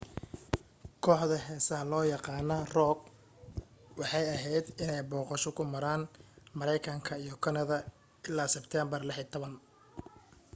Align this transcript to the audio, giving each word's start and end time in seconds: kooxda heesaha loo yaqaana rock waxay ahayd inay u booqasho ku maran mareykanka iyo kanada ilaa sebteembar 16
kooxda 1.03 1.37
heesaha 1.47 1.83
loo 1.91 2.05
yaqaana 2.13 2.57
rock 2.77 2.99
waxay 3.99 4.25
ahayd 4.35 4.65
inay 4.81 4.99
u 5.03 5.07
booqasho 5.09 5.49
ku 5.57 5.63
maran 5.73 6.01
mareykanka 6.57 7.13
iyo 7.23 7.35
kanada 7.43 7.77
ilaa 8.27 8.53
sebteembar 8.55 9.01
16 9.09 9.57